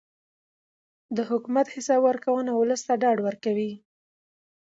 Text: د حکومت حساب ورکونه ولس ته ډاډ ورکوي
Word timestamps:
د 1.15 1.17
حکومت 1.29 1.65
حساب 1.75 2.01
ورکونه 2.09 2.51
ولس 2.55 2.81
ته 2.87 2.93
ډاډ 3.01 3.17
ورکوي 3.27 3.71